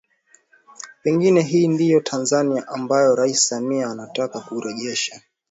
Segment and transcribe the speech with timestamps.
[1.03, 5.21] Pengine hii ndiyo Tanzania ambayo Rais Samia anataka kuirejesha